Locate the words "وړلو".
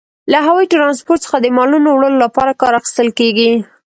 1.91-2.17